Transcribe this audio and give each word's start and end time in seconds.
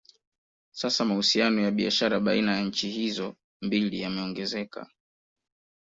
Sasa 0.75 1.05
mahusiano 1.05 1.61
ya 1.61 1.71
biashara 1.71 2.19
baina 2.19 2.55
ya 2.57 2.63
nchi 2.63 2.89
hizo 2.89 3.35
mbili 3.63 3.99
yameongezeka 4.01 4.87